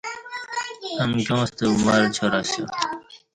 [1.01, 2.65] امکیاں ستہ ور چار دی اسیا